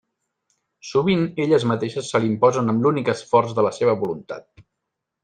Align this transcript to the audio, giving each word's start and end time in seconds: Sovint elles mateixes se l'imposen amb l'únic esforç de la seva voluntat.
Sovint 0.91 1.25
elles 1.43 1.65
mateixes 1.71 2.09
se 2.13 2.21
l'imposen 2.23 2.73
amb 2.73 2.87
l'únic 2.87 3.13
esforç 3.17 3.55
de 3.61 3.67
la 3.69 3.73
seva 3.81 3.95
voluntat. 4.05 4.65